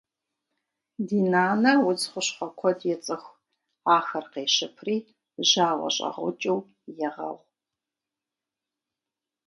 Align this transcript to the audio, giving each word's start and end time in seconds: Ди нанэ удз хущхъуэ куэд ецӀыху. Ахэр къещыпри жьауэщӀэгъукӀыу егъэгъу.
Ди 1.07 1.19
нанэ 1.31 1.71
удз 1.87 2.03
хущхъуэ 2.11 2.47
куэд 2.59 2.79
ецӀыху. 2.93 3.35
Ахэр 3.97 4.25
къещыпри 4.33 4.95
жьауэщӀэгъукӀыу 5.49 6.59
егъэгъу. 7.07 7.39